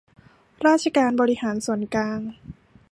[0.65, 2.19] ราชการบริหารส่วนกลาง